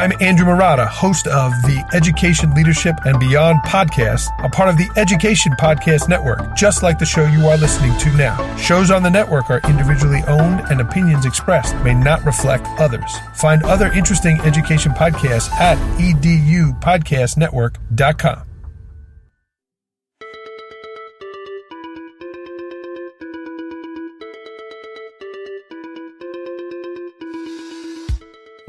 [0.00, 4.88] I'm Andrew Marotta, host of the Education, Leadership, and Beyond podcast, a part of the
[4.96, 8.56] Education Podcast Network, just like the show you are listening to now.
[8.56, 13.14] Shows on the network are individually owned, and opinions expressed may not reflect others.
[13.34, 18.49] Find other interesting education podcasts at edupodcastnetwork.com.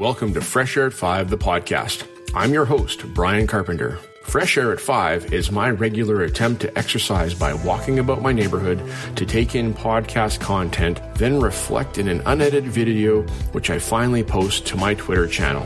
[0.02, 2.08] Welcome to Fresh Air at 5, the podcast.
[2.34, 4.00] I'm your host, Brian Carpenter.
[4.24, 8.82] Fresh Air at 5 is my regular attempt to exercise by walking about my neighborhood
[9.14, 14.66] to take in podcast content, then reflect in an unedited video, which I finally post
[14.66, 15.64] to my Twitter channel.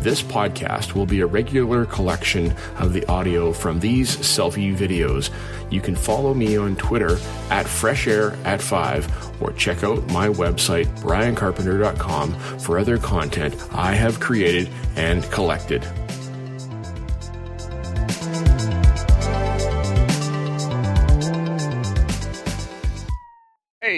[0.00, 5.28] This podcast will be a regular collection of the audio from these selfie videos.
[5.68, 7.18] You can follow me on Twitter
[7.50, 13.92] at Fresh Air at 5 or check out my website, briancarpenter.com, for other content I
[13.92, 15.86] have created and collected.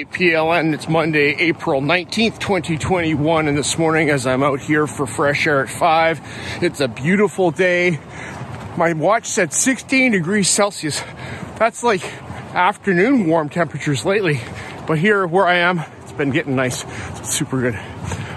[0.03, 5.07] Hey, PLN, it's Monday, April 19th, 2021, and this morning as I'm out here for
[5.07, 6.21] fresh air at 5,
[6.61, 8.01] it's a beautiful day.
[8.77, 11.01] My watch said 16 degrees Celsius.
[11.57, 12.03] That's like
[12.53, 14.41] afternoon warm temperatures lately,
[14.89, 16.83] but here where I am, it's been getting nice.
[17.21, 17.79] It's super good.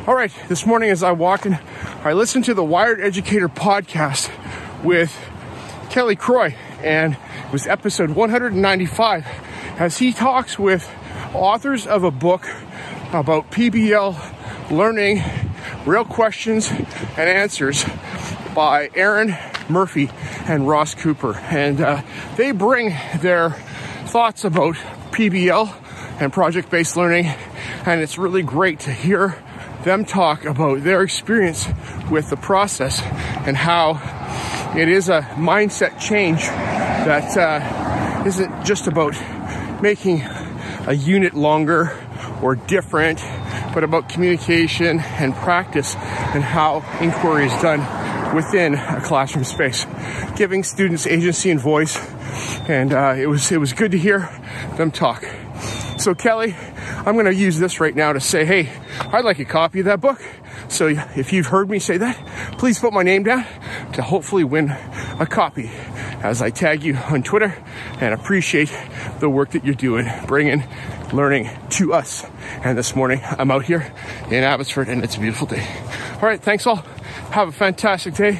[0.05, 1.57] All right, this morning as I'm walking,
[2.03, 4.29] I listened to the Wired Educator podcast
[4.83, 5.17] with
[5.89, 9.25] Kelly Croy, and it was episode 195
[9.79, 10.87] as he talks with
[11.35, 12.47] authors of a book
[13.11, 15.21] about PBL learning,
[15.85, 17.85] real questions and answers
[18.55, 19.35] by Erin
[19.69, 20.09] Murphy
[20.47, 21.35] and Ross Cooper.
[21.35, 22.01] And uh,
[22.37, 23.51] they bring their
[24.05, 24.75] thoughts about
[25.11, 25.73] PBL
[26.21, 27.25] and project based learning,
[27.85, 29.37] and it's really great to hear
[29.83, 31.67] them talk about their experience
[32.09, 33.01] with the process
[33.45, 33.99] and how
[34.75, 39.13] it is a mindset change that uh, not just about
[39.81, 40.23] making
[40.87, 41.97] a unit longer
[42.41, 43.19] or different,
[43.73, 49.85] but about communication and practice and how inquiry is done within a classroom space,
[50.35, 51.97] giving students agency and voice.
[52.67, 54.29] And uh, it was it was good to hear
[54.77, 55.23] them talk.
[55.97, 56.55] So Kelly,
[57.05, 58.69] I'm going to use this right now to say, hey,
[58.99, 60.21] I'd like a copy of that book.
[60.67, 62.17] So if you've heard me say that,
[62.57, 63.45] please put my name down
[63.93, 64.69] to hopefully win
[65.19, 65.71] a copy
[66.21, 67.55] as I tag you on Twitter
[68.01, 68.69] and appreciate
[69.19, 70.63] the work that you're doing, bringing
[71.13, 72.25] learning to us.
[72.63, 73.91] And this morning I'm out here
[74.29, 75.65] in Abbotsford and it's a beautiful day.
[76.15, 76.77] All right, thanks all.
[77.31, 78.39] Have a fantastic day.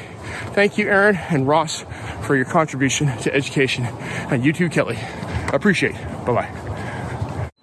[0.52, 1.84] Thank you, Erin and Ross,
[2.22, 3.84] for your contribution to education.
[3.84, 4.98] And you too, Kelly.
[5.52, 5.94] Appreciate.
[6.24, 6.66] Bye bye.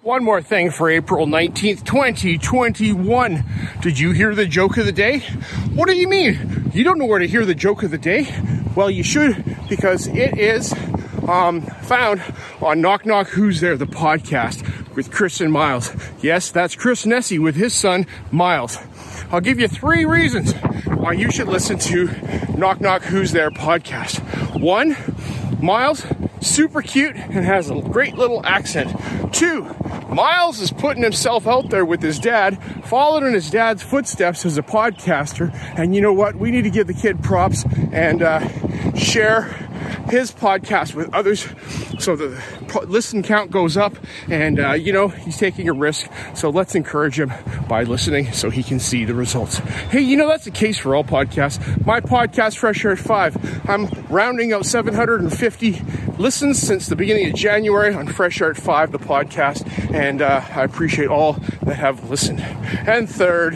[0.02, 3.44] One more thing for April 19th, 2021.
[3.80, 5.20] Did you hear the joke of the day?
[5.74, 6.70] What do you mean?
[6.74, 8.26] You don't know where to hear the joke of the day?
[8.76, 10.74] Well, you should because it is
[11.28, 12.22] um, found
[12.60, 15.94] on Knock Knock Who's There, the podcast with Chris and Miles.
[16.22, 18.78] Yes, that's Chris Nesi with his son, Miles.
[19.30, 20.52] I'll give you three reasons
[20.86, 22.06] why you should listen to
[22.56, 24.20] Knock Knock Who's There podcast.
[24.60, 24.96] One,
[25.62, 26.06] Miles,
[26.40, 28.94] super cute and has a great little accent.
[29.32, 29.74] Two,
[30.08, 34.56] Miles is putting himself out there with his dad, following in his dad's footsteps as
[34.58, 35.52] a podcaster.
[35.76, 36.36] And you know what?
[36.36, 39.63] We need to give the kid props and uh, share
[40.10, 41.48] his podcast with others
[41.98, 42.42] so the
[42.86, 43.96] listen count goes up
[44.28, 46.10] and uh, you know he's taking a risk.
[46.34, 47.32] So let's encourage him
[47.68, 49.58] by listening so he can see the results.
[49.58, 51.84] Hey you know that's the case for all podcasts.
[51.86, 55.82] My podcast fresh air at 5 i'm rounding out 750
[56.18, 59.64] listens since the beginning of january on fresh air at 5 the podcast.
[59.94, 62.40] And uh, i appreciate all that have listened.
[62.40, 63.54] And third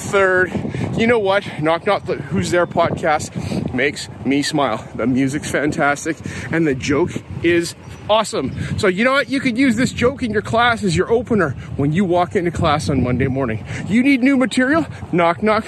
[0.00, 0.50] third
[0.96, 6.16] you know what knock knock who's there podcast makes me smile the music's fantastic
[6.50, 7.10] and the joke
[7.42, 7.74] is
[8.10, 8.52] awesome.
[8.78, 9.30] So, you know what?
[9.30, 12.50] You could use this joke in your class as your opener when you walk into
[12.50, 13.64] class on Monday morning.
[13.86, 14.84] You need new material?
[15.12, 15.64] Knock, knock.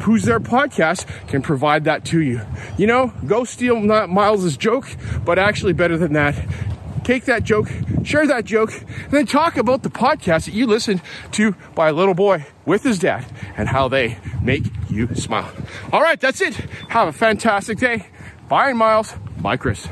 [0.00, 2.40] Who's There podcast can provide that to you.
[2.78, 4.88] You know, go steal Miles's joke,
[5.24, 6.34] but actually better than that,
[7.04, 7.68] take that joke,
[8.02, 11.02] share that joke, and then talk about the podcast that you listened
[11.32, 15.52] to by a little boy with his dad and how they make you smile.
[15.92, 16.54] All right, that's it.
[16.88, 18.06] Have a fantastic day.
[18.48, 19.14] Bye, Miles.
[19.38, 19.88] Bye, Chris.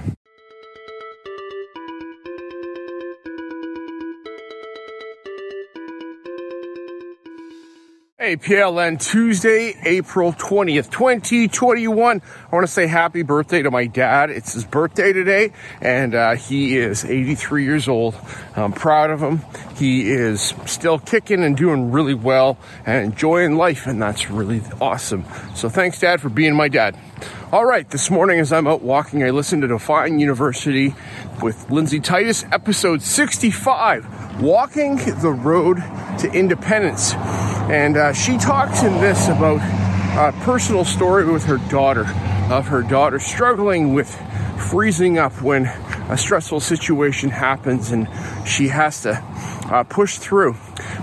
[8.23, 12.23] Hey, PLN Tuesday, April 20th, 2021.
[12.23, 14.31] I want to say happy birthday to my dad.
[14.31, 18.15] It's his birthday today, and uh, he is 83 years old.
[18.55, 19.41] I'm proud of him.
[19.75, 25.25] He is still kicking and doing really well and enjoying life, and that's really awesome.
[25.57, 26.97] So thanks, Dad, for being my dad.
[27.51, 30.95] All right, this morning as I'm out walking, I listened to Defying University
[31.43, 35.79] with Lindsay Titus, episode 65, Walking the Road
[36.21, 37.15] to Independence.
[37.71, 39.61] And uh, she talks in this about
[40.17, 42.07] a personal story with her daughter,
[42.51, 44.15] of her daughter struggling with
[44.59, 45.67] freezing up when
[46.09, 48.09] a stressful situation happens and
[48.47, 49.13] she has to
[49.71, 50.57] uh, push through.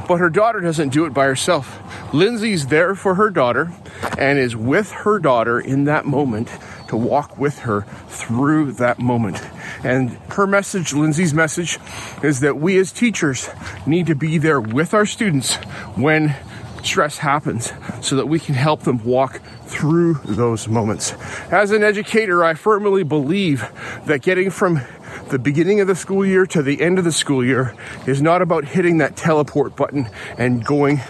[0.08, 1.80] But her daughter doesn't do it by herself.
[2.14, 3.72] Lindsay's there for her daughter
[4.18, 6.50] and is with her daughter in that moment
[6.90, 9.42] to walk with her through that moment.
[9.84, 11.80] And her message, Lindsay's message,
[12.24, 13.50] is that we as teachers
[13.86, 15.56] need to be there with our students
[15.96, 16.36] when
[16.84, 17.72] stress happens
[18.02, 21.14] so that we can help them walk through those moments.
[21.52, 23.70] As an educator, I firmly believe
[24.06, 24.82] that getting from
[25.30, 27.76] the beginning of the school year to the end of the school year
[28.08, 31.02] is not about hitting that teleport button and going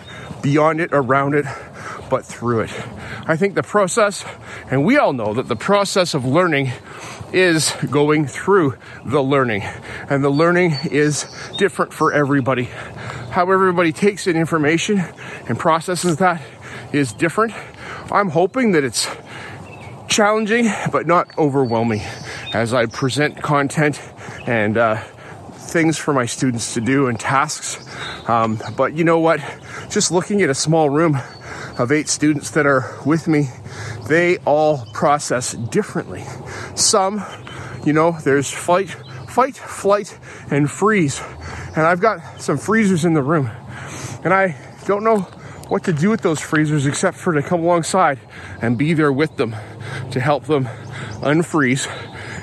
[0.42, 1.46] beyond it, around it,
[2.10, 2.72] but through it.
[3.28, 4.26] I think the process,
[4.70, 6.72] and we all know that the process of learning
[7.32, 8.76] is going through
[9.06, 9.64] the learning,
[10.10, 11.26] and the learning is
[11.58, 12.70] different for everybody.
[13.40, 15.02] How everybody takes in information
[15.48, 16.42] and processes that
[16.92, 17.54] is different.
[18.12, 19.08] I'm hoping that it's
[20.10, 22.02] challenging but not overwhelming
[22.54, 24.02] as I present content
[24.46, 24.98] and uh,
[25.54, 27.80] things for my students to do and tasks.
[28.28, 29.40] Um, but you know what?
[29.90, 31.18] Just looking at a small room
[31.78, 33.48] of eight students that are with me,
[34.10, 36.26] they all process differently.
[36.76, 37.24] Some,
[37.86, 38.90] you know, there's fight,
[39.30, 40.20] fight, flight,
[40.52, 41.22] and freeze.
[41.76, 43.50] And I've got some freezers in the room.
[44.24, 44.56] And I
[44.86, 45.20] don't know
[45.70, 48.20] what to do with those freezers except for to come alongside
[48.62, 49.56] and be there with them
[50.12, 50.66] to help them
[51.22, 51.88] unfreeze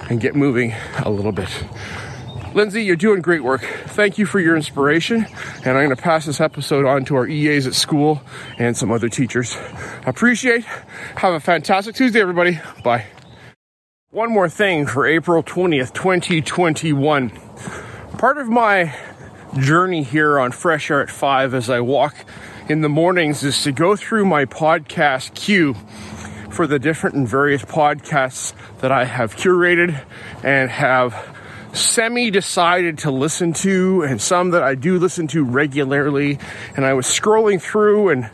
[0.08, 0.74] and get moving
[1.04, 1.48] a little bit.
[2.54, 3.62] Lindsay, you're doing great work.
[3.88, 5.26] Thank you for your inspiration.
[5.64, 8.22] And I'm going to pass this episode on to our EAs at school
[8.58, 9.58] and some other teachers.
[10.06, 10.64] Appreciate.
[11.16, 12.58] Have a fantastic Tuesday, everybody.
[12.82, 13.06] Bye.
[14.10, 17.30] One more thing for April 20th, 2021.
[18.16, 18.94] Part of my
[19.58, 22.14] journey here on Fresh Air at 5 as I walk
[22.68, 25.74] in the mornings is to go through my podcast queue
[26.50, 30.02] for the different and various podcasts that I have curated
[30.42, 31.36] and have
[31.72, 36.38] semi decided to listen to, and some that I do listen to regularly.
[36.74, 38.30] And I was scrolling through, and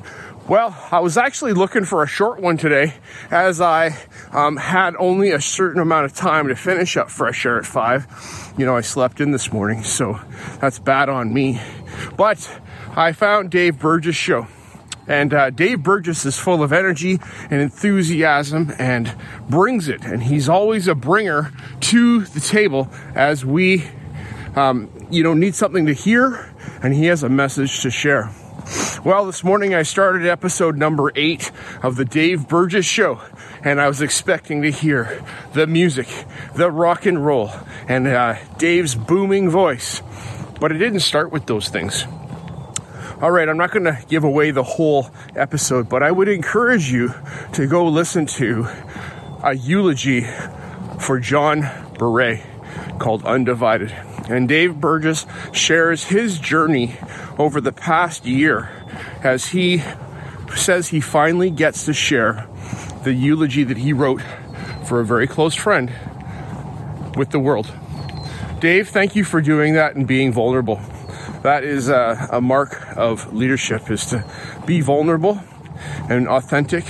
[0.49, 2.95] well, I was actually looking for a short one today
[3.31, 3.97] as I
[4.33, 8.55] um, had only a certain amount of time to finish up Fresh Air at 5.
[8.59, 10.21] You know, I slept in this morning, so
[10.61, 11.61] that's bad on me.
[12.17, 12.61] But
[12.97, 14.49] I found Dave Burgess' show.
[15.07, 17.19] And uh, Dave Burgess is full of energy
[17.51, 19.15] and enthusiasm and
[19.49, 20.05] brings it.
[20.05, 23.85] And he's always a bringer to the table as we,
[24.57, 26.53] um, you know, need something to hear.
[26.83, 28.33] And he has a message to share.
[29.05, 31.51] Well, this morning I started episode number eight
[31.83, 33.21] of the Dave Burgess Show,
[33.65, 36.07] and I was expecting to hear the music,
[36.55, 37.51] the rock and roll,
[37.89, 40.01] and uh, Dave's booming voice.
[40.61, 42.05] But it didn't start with those things.
[43.21, 46.93] All right, I'm not going to give away the whole episode, but I would encourage
[46.93, 47.13] you
[47.55, 48.69] to go listen to
[49.43, 50.29] a eulogy
[51.01, 51.69] for John
[51.99, 52.41] Beret
[53.01, 54.12] called Undivided.
[54.29, 56.97] And Dave Burgess shares his journey
[57.39, 58.71] over the past year
[59.23, 59.83] as he
[60.55, 62.47] says he finally gets to share
[63.05, 64.23] the eulogy that he wrote
[64.87, 65.93] for a very close friend
[67.17, 67.73] with the world.
[68.61, 70.81] Dave, thank you for doing that and being vulnerable
[71.43, 74.25] that is a, a mark of leadership is to
[74.65, 75.41] be vulnerable
[76.09, 76.85] and authentic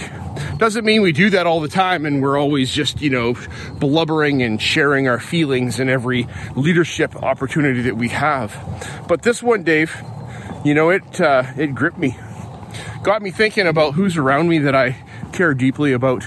[0.63, 3.35] doesn't mean we do that all the time and we're always just, you know,
[3.81, 8.57] blubbering and sharing our feelings in every leadership opportunity that we have.
[9.09, 10.01] But this one, Dave,
[10.65, 12.17] you know, it uh, it gripped me.
[13.03, 14.99] Got me thinking about who's around me that I
[15.33, 16.23] care deeply about.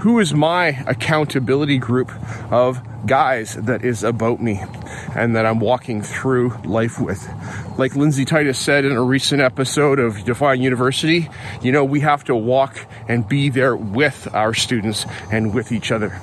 [0.00, 2.12] Who is my accountability group
[2.52, 4.62] of guys that is about me
[5.14, 7.26] and that I'm walking through life with.
[7.80, 11.30] Like Lindsay Titus said in a recent episode of Defying University,
[11.62, 12.76] you know, we have to walk
[13.08, 16.20] and be there with our students and with each other.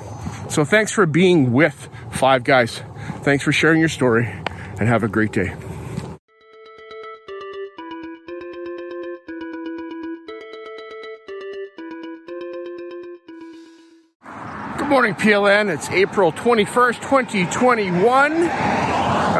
[0.50, 2.84] So thanks for being with Five Guys.
[3.24, 4.28] Thanks for sharing your story
[4.80, 5.56] and have a great day.
[14.78, 15.74] Good morning, PLN.
[15.74, 18.48] It's April 21st, 2021, and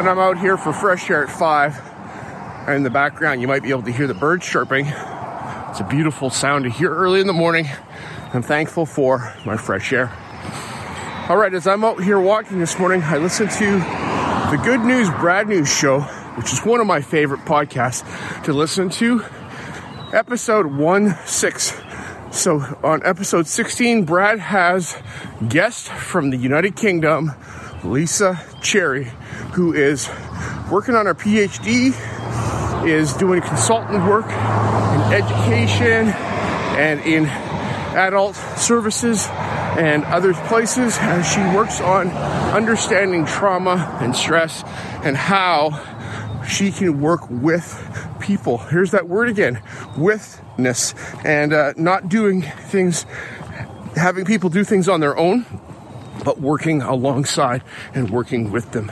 [0.08, 1.87] I'm out here for fresh air at 5.
[2.68, 4.84] And in the background, you might be able to hear the birds chirping.
[4.84, 7.66] It's a beautiful sound to hear early in the morning.
[8.34, 10.12] I'm thankful for my fresh air.
[11.30, 13.70] All right, as I'm out here walking this morning, I listened to
[14.50, 16.00] the Good News Brad News show,
[16.36, 18.04] which is one of my favorite podcasts
[18.44, 19.24] to listen to.
[20.12, 21.80] Episode 1 6.
[22.32, 24.94] So on episode 16, Brad has
[25.48, 27.32] guest from the United Kingdom,
[27.82, 29.04] Lisa Cherry,
[29.54, 30.10] who is
[30.70, 31.94] working on her PhD,
[32.86, 36.08] is doing consultant work in education
[36.78, 37.26] and in
[37.96, 39.26] adult services
[39.78, 42.08] and other places as she works on
[42.52, 44.62] understanding trauma and stress
[45.04, 45.70] and how
[46.48, 47.84] she can work with
[48.20, 48.58] people.
[48.58, 49.62] Here's that word again
[49.96, 50.94] withness
[51.24, 53.06] and uh, not doing things,
[53.96, 55.46] having people do things on their own,
[56.24, 57.62] but working alongside
[57.94, 58.88] and working with them.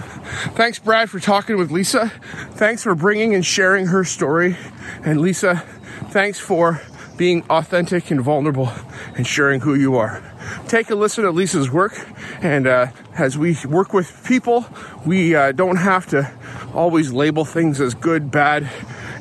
[0.55, 2.13] Thanks, Brad, for talking with Lisa.
[2.53, 4.57] Thanks for bringing and sharing her story.
[5.05, 5.63] And Lisa,
[6.11, 6.81] thanks for
[7.17, 8.71] being authentic and vulnerable
[9.17, 10.23] and sharing who you are.
[10.69, 12.07] Take a listen to Lisa's work,
[12.43, 14.67] and uh, as we work with people,
[15.05, 16.31] we uh, don't have to
[16.75, 18.71] always label things as good, bad,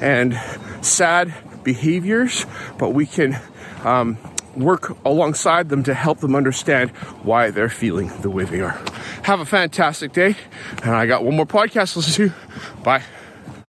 [0.01, 0.39] and
[0.81, 1.33] sad
[1.63, 2.45] behaviors,
[2.77, 3.39] but we can
[3.83, 4.17] um,
[4.57, 6.91] work alongside them to help them understand
[7.23, 8.79] why they're feeling the way they are.
[9.23, 10.35] Have a fantastic day,
[10.83, 12.35] and I got one more podcast to listen to.
[12.83, 13.03] Bye.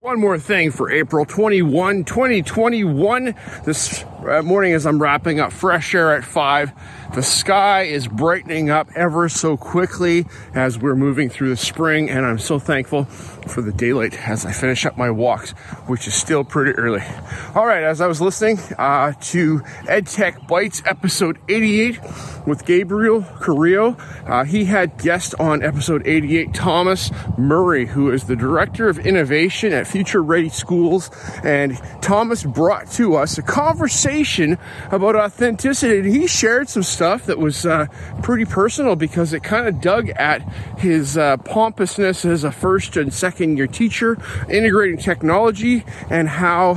[0.01, 3.35] One more thing for April 21, 2021.
[3.65, 6.73] This morning, as I'm wrapping up fresh air at 5,
[7.15, 12.25] the sky is brightening up ever so quickly as we're moving through the spring, and
[12.25, 15.51] I'm so thankful for the daylight as I finish up my walks,
[15.87, 17.03] which is still pretty early.
[17.55, 22.01] All right, as I was listening uh, to EdTech Bites episode 88
[22.47, 28.37] with Gabriel Carrillo, uh, he had guest on episode 88 Thomas Murray, who is the
[28.37, 31.11] director of innovation at Future Ready Schools,
[31.45, 34.14] and Thomas brought to us a conversation
[34.91, 35.99] about authenticity.
[35.99, 37.87] And He shared some stuff that was uh,
[38.23, 40.43] pretty personal because it kind of dug at
[40.79, 44.17] his uh, pompousness as a first and second year teacher,
[44.49, 46.75] integrating technology, and how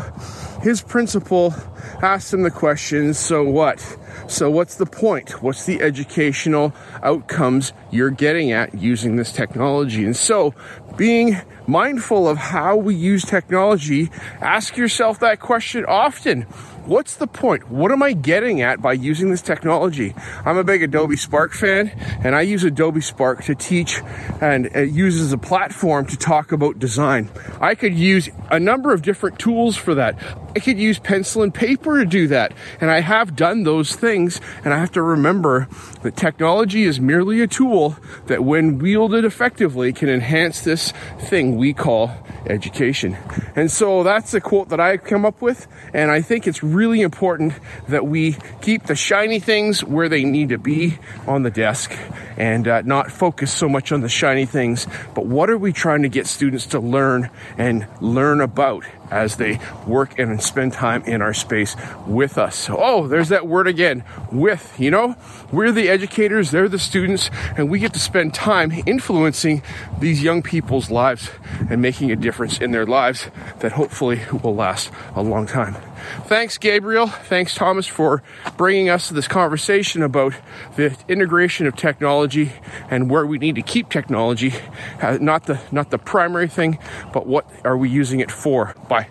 [0.62, 1.54] his principal
[2.02, 3.98] asked him the question so what?
[4.28, 5.42] So, what's the point?
[5.42, 10.04] What's the educational outcomes you're getting at using this technology?
[10.04, 10.54] And so,
[10.96, 14.10] being mindful of how we use technology,
[14.42, 16.48] ask yourself that question often.
[16.88, 17.70] What's the point?
[17.70, 20.16] What am I getting at by using this technology?
[20.46, 21.90] I'm a big Adobe Spark fan,
[22.24, 24.02] and I use Adobe Spark to teach
[24.40, 27.30] and it uses a platform to talk about design.
[27.60, 30.18] I could use a number of different tools for that.
[30.56, 34.07] I could use pencil and paper to do that, and I have done those things,
[34.16, 35.68] and I have to remember
[36.02, 37.98] that technology is merely a tool
[38.28, 42.12] that, when wielded effectively, can enhance this thing we call
[42.46, 43.18] education.
[43.56, 47.02] And so that's a quote that I come up with, and I think it's really
[47.02, 47.54] important
[47.88, 50.98] that we keep the shiny things where they need to be
[51.28, 51.92] on the desk
[52.38, 56.04] and uh, not focus so much on the shiny things, but what are we trying
[56.04, 61.22] to get students to learn and learn about as they work and spend time in
[61.22, 62.68] our space with us.
[62.70, 65.16] Oh, there's that word again, with, you know?
[65.52, 69.64] We're the educators, they're the students, and we get to spend time influencing
[70.00, 71.30] these young people's lives
[71.70, 75.76] and making a difference in their lives that hopefully will last a long time.
[76.26, 77.08] Thanks, Gabriel.
[77.08, 78.24] Thanks, Thomas, for
[78.58, 80.34] bringing us to this conversation about
[80.76, 82.54] the integration of technology
[82.90, 84.54] and where we need to keep technology.
[85.02, 86.78] Uh, not the not the primary thing,
[87.14, 88.76] but what are we using it for?
[88.88, 89.10] Bye.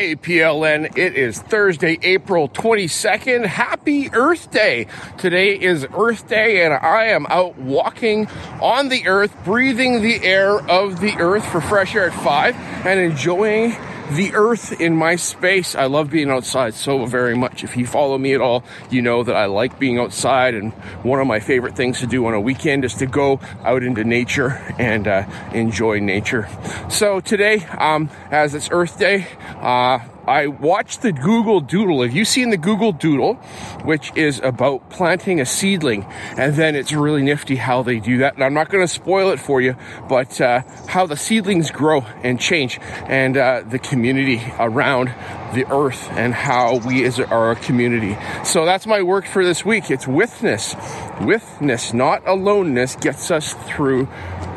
[0.00, 0.96] APLN.
[0.96, 3.44] It is Thursday, April 22nd.
[3.44, 4.86] Happy Earth Day.
[5.18, 8.26] Today is Earth Day and I am out walking
[8.62, 12.98] on the earth, breathing the air of the earth for fresh air at 5 and
[12.98, 13.76] enjoying
[14.10, 15.74] the earth in my space.
[15.74, 17.64] I love being outside so very much.
[17.64, 21.20] If you follow me at all, you know that I like being outside, and one
[21.20, 24.60] of my favorite things to do on a weekend is to go out into nature
[24.78, 26.48] and uh, enjoy nature.
[26.88, 29.26] So today, um, as it's Earth Day,
[29.60, 32.02] uh, I watched the Google Doodle.
[32.02, 33.34] Have you seen the Google Doodle,
[33.82, 36.04] which is about planting a seedling?
[36.36, 38.34] And then it's really nifty how they do that.
[38.34, 39.74] And I'm not going to spoil it for you,
[40.08, 45.08] but uh, how the seedlings grow and change and uh, the community around
[45.54, 48.16] the earth and how we as our community.
[48.44, 49.90] So that's my work for this week.
[49.90, 50.74] It's withness.
[51.20, 54.08] Withness, not aloneness, gets us through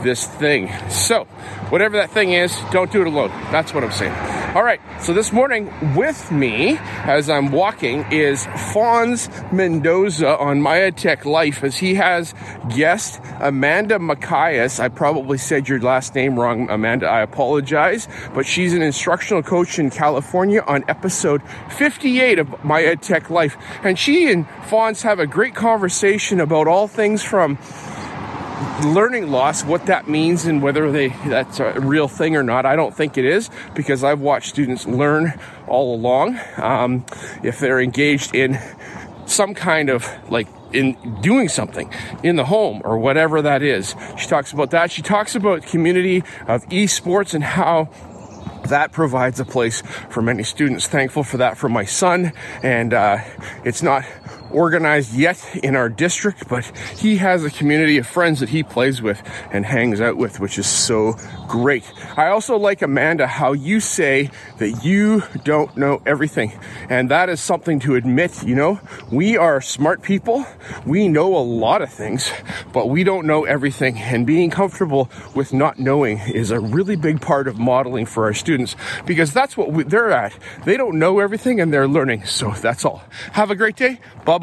[0.03, 0.69] this thing.
[0.89, 1.23] So,
[1.69, 3.29] whatever that thing is, don't do it alone.
[3.51, 4.13] That's what I'm saying.
[4.55, 10.77] All right, so this morning with me as I'm walking is Fonz Mendoza on My
[10.77, 12.35] EdTech Life as he has
[12.75, 14.79] guest Amanda Macias.
[14.79, 17.07] I probably said your last name wrong, Amanda.
[17.07, 23.29] I apologize, but she's an instructional coach in California on episode 58 of My EdTech
[23.29, 23.57] Life.
[23.83, 27.57] And she and Fonz have a great conversation about all things from
[28.83, 32.65] learning loss, what that means and whether they that's a real thing or not.
[32.65, 36.39] I don't think it is because I've watched students learn all along.
[36.57, 37.05] Um,
[37.43, 38.59] if they're engaged in
[39.25, 41.91] some kind of like in doing something
[42.23, 43.95] in the home or whatever that is.
[44.17, 44.91] She talks about that.
[44.91, 47.89] She talks about community of esports and how
[48.69, 50.87] that provides a place for many students.
[50.87, 53.19] Thankful for that for my son, and uh,
[53.63, 54.03] it's not
[54.53, 56.65] organized yet in our district, but
[56.97, 60.57] he has a community of friends that he plays with and hangs out with, which
[60.57, 61.15] is so
[61.47, 61.83] great.
[62.15, 64.29] I also like Amanda how you say
[64.59, 66.53] that you don't know everything.
[66.89, 68.79] And that is something to admit, you know,
[69.11, 70.45] we are smart people.
[70.85, 72.31] We know a lot of things,
[72.71, 73.97] but we don't know everything.
[73.97, 78.33] And being comfortable with not knowing is a really big part of modeling for our
[78.33, 80.37] students because that's what we, they're at.
[80.65, 82.25] They don't know everything and they're learning.
[82.25, 83.03] So that's all.
[83.33, 83.99] Have a great day.
[84.25, 84.42] Bye bye.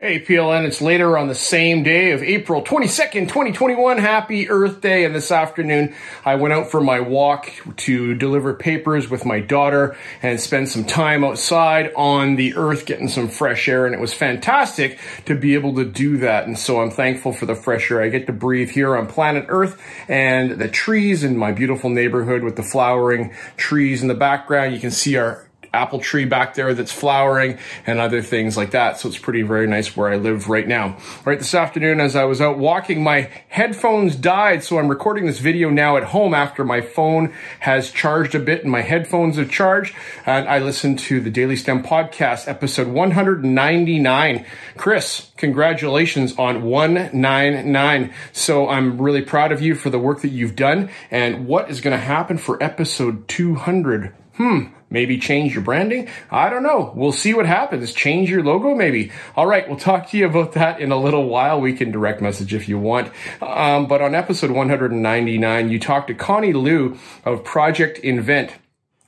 [0.00, 3.98] Hey, PLN, it's later on the same day of April 22nd, 2021.
[3.98, 5.04] Happy Earth Day.
[5.04, 9.94] And this afternoon, I went out for my walk to deliver papers with my daughter
[10.22, 13.84] and spend some time outside on the earth getting some fresh air.
[13.84, 16.46] And it was fantastic to be able to do that.
[16.46, 19.44] And so I'm thankful for the fresh air I get to breathe here on planet
[19.48, 19.78] Earth
[20.08, 24.74] and the trees in my beautiful neighborhood with the flowering trees in the background.
[24.74, 28.98] You can see our apple tree back there that's flowering and other things like that.
[28.98, 30.96] So it's pretty very nice where I live right now.
[31.24, 34.62] Right this afternoon, as I was out walking, my headphones died.
[34.64, 38.62] So I'm recording this video now at home after my phone has charged a bit
[38.62, 39.94] and my headphones have charged.
[40.26, 44.46] And I listened to the Daily STEM podcast, episode 199.
[44.76, 48.12] Chris, congratulations on 199.
[48.32, 51.80] So I'm really proud of you for the work that you've done and what is
[51.80, 54.12] going to happen for episode 200.
[54.34, 56.08] Hmm Maybe change your branding?
[56.30, 56.92] I don't know.
[56.94, 57.94] We'll see what happens.
[57.94, 59.10] Change your logo, maybe.
[59.34, 61.62] All right, we'll talk to you about that in a little while.
[61.62, 63.10] We can direct message if you want.
[63.40, 68.52] Um, but on episode 199, you talked to Connie Liu of Project Invent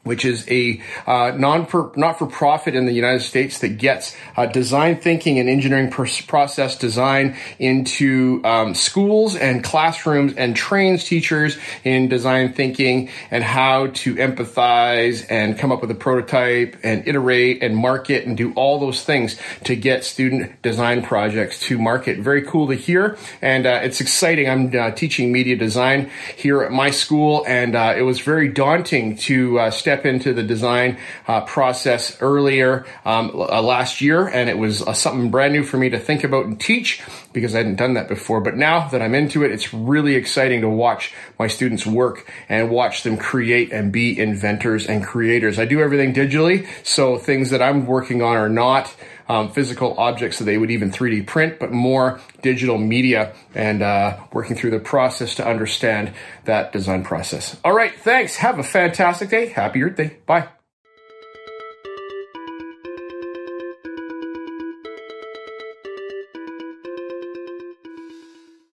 [0.04, 4.47] which is a uh, non not for profit in the United States that gets uh,
[4.47, 12.08] design thinking and engineering process design into um, schools and classrooms and trains teachers in
[12.08, 17.76] design thinking and how to empathize and come up with a prototype and iterate and
[17.76, 22.19] market and do all those things to get student design projects to market.
[22.19, 24.49] Very cool to hear, and uh, it's exciting.
[24.49, 29.17] I'm uh, teaching media design here at my school, and uh, it was very daunting
[29.17, 34.50] to uh, step step into the design uh, process earlier um, uh, last year, and
[34.50, 37.00] it was uh, something brand new for me to think about and teach
[37.33, 38.41] because I hadn't done that before.
[38.41, 42.71] But now that I'm into it, it's really exciting to watch my students work and
[42.71, 45.61] watch them create and be inventors and creators.
[45.61, 48.93] I do everything digitally, so things that I'm working on are not
[49.28, 54.19] um, physical objects that they would even 3D print, but more digital media and uh,
[54.32, 56.13] working through the process to understand
[56.45, 57.56] that design process.
[57.65, 58.37] All right, thanks.
[58.37, 59.47] Have a fantastic day.
[59.47, 60.19] Happy Earth Day.
[60.26, 60.49] Bye.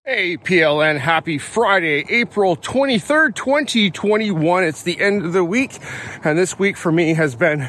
[0.04, 4.64] Hey, PLN, happy Friday, April 23rd, 2021.
[4.64, 5.78] It's the end of the week,
[6.22, 7.62] and this week for me has been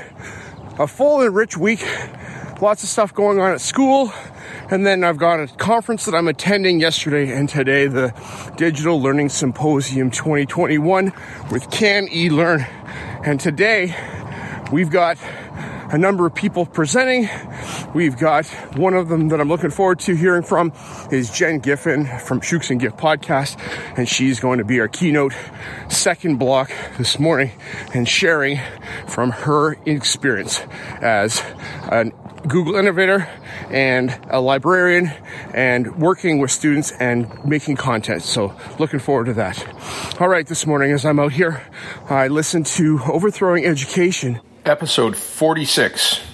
[0.78, 1.80] a full and rich week
[2.63, 4.13] lots of stuff going on at school.
[4.71, 8.13] And then I've got a conference that I'm attending yesterday and today, the
[8.56, 11.12] Digital Learning Symposium 2021
[11.52, 12.65] with CAN-eLearn.
[13.26, 13.93] And today
[14.71, 15.17] we've got
[15.91, 17.28] a number of people presenting.
[17.93, 20.73] We've got one of them that I'm looking forward to hearing from
[21.12, 23.58] is Jen Giffen from Shukes and Giff podcast,
[23.97, 25.34] and she's going to be our keynote
[25.89, 27.51] second block this morning
[27.93, 28.60] and sharing
[29.08, 30.62] from her experience
[31.01, 31.43] as
[31.91, 32.13] an
[32.47, 33.29] Google Innovator
[33.69, 35.12] and a librarian
[35.53, 38.23] and working with students and making content.
[38.23, 40.19] So looking forward to that.
[40.19, 41.65] All right, this morning as I'm out here,
[42.10, 46.33] I listened to Overthrowing Education, episode 46.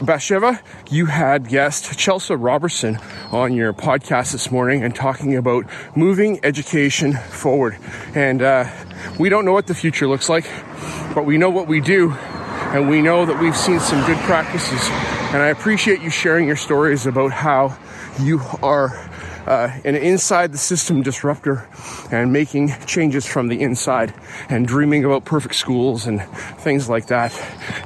[0.00, 2.96] Bathsheba, you had guest Chelsea Robertson
[3.30, 7.76] on your podcast this morning and talking about moving education forward.
[8.14, 8.64] And uh,
[9.18, 10.44] we don't know what the future looks like,
[11.14, 14.88] but we know what we do, and we know that we've seen some good practices
[15.30, 17.76] and I appreciate you sharing your stories about how
[18.18, 19.07] you are
[19.48, 21.66] uh, an inside the system disruptor
[22.12, 24.12] and making changes from the inside
[24.50, 26.22] and dreaming about perfect schools and
[26.58, 27.32] things like that.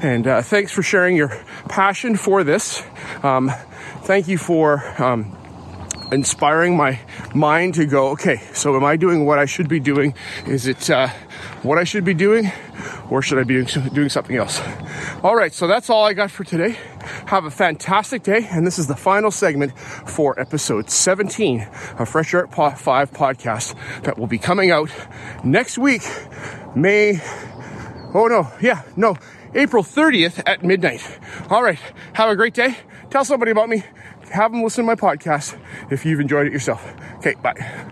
[0.03, 1.29] And uh, thanks for sharing your
[1.68, 2.83] passion for this.
[3.22, 3.51] Um,
[4.03, 4.83] thank you for.
[5.01, 5.38] Um,
[6.12, 7.01] inspiring my
[7.35, 10.14] mind to go, okay, so am I doing what I should be doing?
[10.46, 11.09] Is it uh,
[11.62, 12.51] what I should be doing?
[13.11, 14.61] Or should I be doing something else?
[15.22, 16.79] All right, so that's all I got for today.
[17.27, 22.35] Have a fantastic day, and this is the final segment for episode 17 of Fresh
[22.35, 22.79] Air 5
[23.12, 24.90] podcast that will be coming out
[25.44, 26.03] next week,
[26.75, 27.20] May.
[28.14, 29.16] Oh no, yeah, no,
[29.55, 31.18] April 30th at midnight.
[31.51, 31.79] All right,
[32.14, 32.77] have a great day.
[33.11, 33.85] Tell somebody about me
[34.33, 35.57] have them listen to my podcast
[35.90, 36.85] if you've enjoyed it yourself.
[37.18, 37.91] Okay, bye.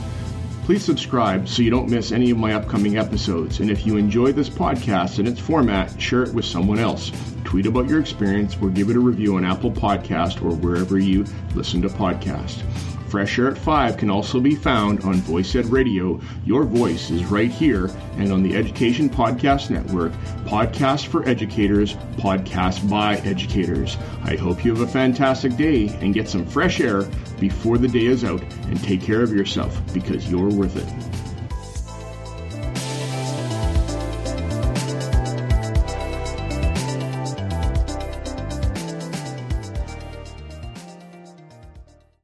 [0.71, 3.59] Please subscribe so you don't miss any of my upcoming episodes.
[3.59, 7.11] And if you enjoy this podcast and its format, share it with someone else.
[7.43, 11.25] Tweet about your experience or give it a review on Apple Podcast or wherever you
[11.55, 12.90] listen to podcasts.
[13.11, 16.21] Fresh Air at 5 can also be found on Voice Ed Radio.
[16.45, 20.13] Your voice is right here and on the Education Podcast Network,
[20.45, 23.97] podcast for educators, podcast by educators.
[24.23, 27.01] I hope you have a fantastic day and get some fresh air
[27.37, 31.20] before the day is out and take care of yourself because you're worth it.